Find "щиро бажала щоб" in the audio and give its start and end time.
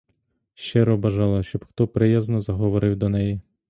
0.55-1.65